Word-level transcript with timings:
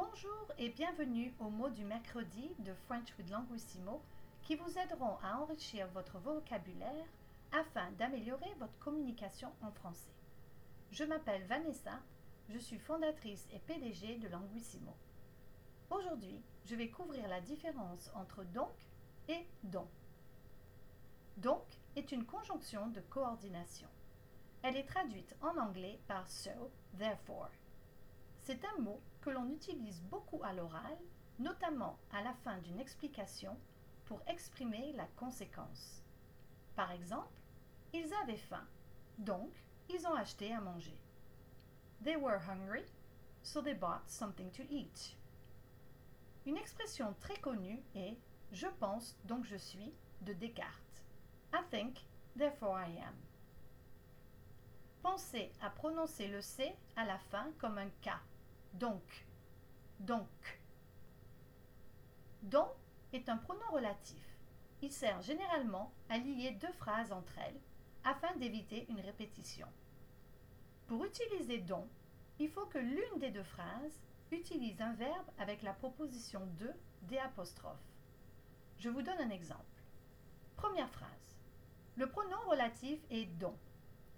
Bonjour 0.00 0.52
et 0.58 0.68
bienvenue 0.68 1.34
aux 1.40 1.50
mots 1.50 1.70
du 1.70 1.84
mercredi 1.84 2.54
de 2.60 2.72
French 2.86 3.12
with 3.18 3.28
Languissimo 3.30 4.00
qui 4.42 4.54
vous 4.54 4.78
aideront 4.78 5.16
à 5.24 5.40
enrichir 5.40 5.88
votre 5.88 6.18
vocabulaire 6.18 7.08
afin 7.50 7.90
d'améliorer 7.98 8.54
votre 8.60 8.78
communication 8.78 9.48
en 9.60 9.72
français. 9.72 10.14
Je 10.92 11.02
m'appelle 11.02 11.44
Vanessa, 11.46 11.98
je 12.48 12.58
suis 12.58 12.78
fondatrice 12.78 13.48
et 13.52 13.58
PDG 13.58 14.18
de 14.18 14.28
Languissimo. 14.28 14.94
Aujourd'hui, 15.90 16.44
je 16.64 16.76
vais 16.76 16.90
couvrir 16.90 17.26
la 17.26 17.40
différence 17.40 18.12
entre 18.14 18.44
donc 18.44 18.76
et 19.26 19.48
don. 19.64 19.88
Donc 21.38 21.64
est 21.96 22.12
une 22.12 22.24
conjonction 22.24 22.86
de 22.86 23.00
coordination. 23.00 23.88
Elle 24.62 24.76
est 24.76 24.88
traduite 24.88 25.34
en 25.40 25.58
anglais 25.58 25.98
par 26.06 26.30
so, 26.30 26.70
therefore. 26.96 27.50
C'est 28.48 28.64
un 28.64 28.80
mot 28.80 28.98
que 29.20 29.28
l'on 29.28 29.50
utilise 29.50 30.00
beaucoup 30.04 30.42
à 30.42 30.54
l'oral, 30.54 30.96
notamment 31.38 31.98
à 32.10 32.22
la 32.22 32.32
fin 32.32 32.56
d'une 32.60 32.80
explication 32.80 33.54
pour 34.06 34.22
exprimer 34.26 34.94
la 34.94 35.04
conséquence. 35.16 36.02
Par 36.74 36.90
exemple, 36.90 37.42
ils 37.92 38.10
avaient 38.22 38.38
faim, 38.38 38.66
donc 39.18 39.50
ils 39.90 40.06
ont 40.06 40.14
acheté 40.14 40.50
à 40.54 40.62
manger. 40.62 40.98
They 42.02 42.16
were 42.16 42.40
hungry, 42.48 42.86
so 43.42 43.60
they 43.60 43.74
bought 43.74 44.08
something 44.08 44.50
to 44.52 44.62
eat. 44.70 45.14
Une 46.46 46.56
expression 46.56 47.14
très 47.20 47.36
connue 47.36 47.82
est 47.94 48.16
je 48.50 48.68
pense 48.80 49.14
donc 49.24 49.44
je 49.44 49.56
suis 49.56 49.92
de 50.22 50.32
Descartes. 50.32 51.04
I 51.52 51.60
think, 51.70 51.98
therefore 52.34 52.78
I 52.78 52.96
am. 53.00 53.14
Pensez 55.02 55.52
à 55.60 55.68
prononcer 55.68 56.28
le 56.28 56.40
C 56.40 56.74
à 56.96 57.04
la 57.04 57.18
fin 57.18 57.52
comme 57.58 57.76
un 57.76 57.90
K 58.00 58.08
donc. 58.74 59.26
Donc. 60.00 60.60
Don 62.42 62.68
est 63.12 63.28
un 63.28 63.36
pronom 63.36 63.70
relatif. 63.72 64.22
Il 64.80 64.92
sert 64.92 65.20
généralement 65.22 65.92
à 66.08 66.18
lier 66.18 66.52
deux 66.52 66.72
phrases 66.72 67.12
entre 67.12 67.36
elles 67.38 67.60
afin 68.04 68.34
d'éviter 68.36 68.86
une 68.88 69.00
répétition. 69.00 69.66
Pour 70.86 71.04
utiliser 71.04 71.58
don, 71.58 71.86
il 72.38 72.48
faut 72.48 72.66
que 72.66 72.78
l'une 72.78 73.18
des 73.18 73.30
deux 73.30 73.42
phrases 73.42 74.00
utilise 74.30 74.80
un 74.80 74.92
verbe 74.94 75.30
avec 75.38 75.62
la 75.62 75.72
proposition 75.72 76.46
de 76.58 76.70
des. 77.02 77.18
Je 78.78 78.88
vous 78.88 79.02
donne 79.02 79.20
un 79.20 79.30
exemple. 79.30 79.82
Première 80.56 80.90
phrase. 80.90 81.36
Le 81.96 82.08
pronom 82.08 82.40
relatif 82.48 83.00
est 83.10 83.26
don. 83.38 83.56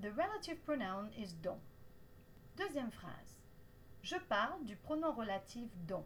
The 0.00 0.06
relative 0.06 0.58
pronoun 0.60 1.10
is 1.18 1.34
don. 1.42 1.58
Deuxième 2.56 2.90
phrase. 2.90 3.35
Je 4.06 4.14
parle 4.28 4.64
du 4.64 4.76
pronom 4.76 5.10
relatif 5.10 5.68
don. 5.88 6.04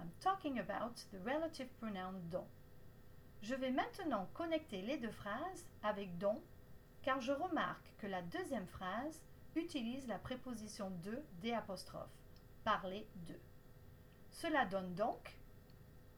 I'm 0.00 0.08
talking 0.20 0.58
about 0.58 0.94
the 1.10 1.18
relative 1.22 1.68
pronoun 1.78 2.18
don. 2.30 2.46
Je 3.42 3.54
vais 3.54 3.70
maintenant 3.70 4.26
connecter 4.32 4.80
les 4.80 4.96
deux 4.96 5.10
phrases 5.10 5.66
avec 5.82 6.16
don 6.16 6.42
car 7.02 7.20
je 7.20 7.32
remarque 7.32 7.94
que 7.98 8.06
la 8.06 8.22
deuxième 8.22 8.66
phrase 8.68 9.20
utilise 9.54 10.08
la 10.08 10.18
préposition 10.18 10.92
de 11.04 11.22
des. 11.42 11.54
Parler 12.64 13.06
de. 13.26 13.38
Cela 14.30 14.64
donne 14.64 14.94
donc 14.94 15.36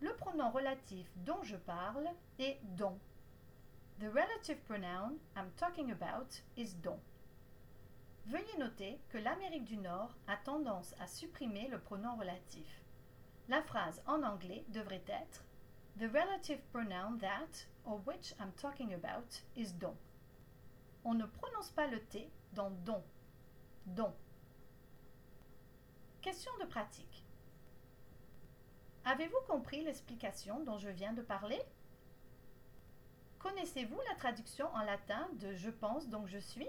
le 0.03 0.15
pronom 0.15 0.53
relatif 0.53 1.11
dont 1.17 1.43
je 1.43 1.57
parle 1.57 2.09
est 2.39 2.61
don. 2.77 2.97
The 3.99 4.05
relative 4.05 4.61
pronoun 4.69 5.19
I'm 5.37 5.51
talking 5.57 5.91
about 5.91 6.45
is 6.57 6.77
don. 6.81 7.01
Veuillez 8.27 8.57
noter 8.59 8.99
que 9.11 9.19
l'Amérique 9.19 9.65
du 9.65 9.77
Nord 9.77 10.17
a 10.27 10.37
tendance 10.37 10.95
à 10.99 11.07
supprimer 11.07 11.69
le 11.69 11.79
pronom 11.79 12.17
relatif. 12.17 12.81
La 13.49 13.63
phrase 13.63 14.03
en 14.07 14.23
anglais 14.23 14.65
devrait 14.69 15.05
être 15.09 15.45
The 15.99 16.11
relative 16.13 16.61
pronoun 16.73 17.19
that 17.19 17.67
or 17.85 18.01
which 18.07 18.35
I'm 18.41 18.53
talking 18.57 18.95
about 18.95 19.43
is 19.57 19.73
don. 19.79 19.95
On 21.05 21.15
ne 21.15 21.27
prononce 21.27 21.71
pas 21.71 21.87
le 21.87 22.01
T 22.01 22.31
dans 22.55 22.71
don. 22.71 23.03
Don. 23.87 24.13
Question 26.23 26.53
de 26.61 26.65
pratique. 26.65 27.25
Avez-vous 29.05 29.41
compris 29.47 29.85
l'explication 29.85 30.65
dont 30.65 30.79
je 30.79 30.89
viens 30.89 31.13
de 31.13 31.21
parler? 31.21 31.61
Connaissez-vous 33.39 34.01
la 34.09 34.15
traduction 34.15 34.67
en 34.75 34.83
latin 34.83 35.29
de 35.35 35.53
je 35.53 35.69
pense 35.69 36.09
donc 36.09 36.27
je 36.27 36.39
suis 36.39 36.67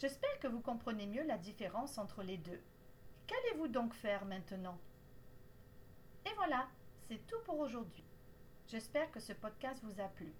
J'espère 0.00 0.38
que 0.38 0.46
vous 0.46 0.60
comprenez 0.60 1.06
mieux 1.06 1.24
la 1.24 1.38
différence 1.38 1.98
entre 1.98 2.22
les 2.22 2.36
deux. 2.36 2.60
Qu'allez-vous 3.26 3.66
donc 3.66 3.94
faire 3.94 4.24
maintenant? 4.26 4.78
Et 6.24 6.32
voilà, 6.34 6.68
c'est 7.08 7.26
tout 7.26 7.40
pour 7.44 7.58
aujourd'hui. 7.58 8.04
J'espère 8.68 9.10
que 9.10 9.18
ce 9.18 9.32
podcast 9.32 9.82
vous 9.82 10.00
a 10.00 10.06
plu. 10.06 10.32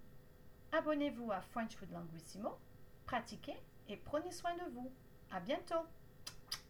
Abonnez-vous 0.71 1.31
à 1.31 1.41
French 1.41 1.79
with 1.81 1.91
Languissimo, 1.91 2.57
pratiquez 3.05 3.57
et 3.89 3.97
prenez 3.97 4.31
soin 4.31 4.55
de 4.55 4.71
vous. 4.71 4.91
À 5.29 5.41
bientôt! 5.41 5.83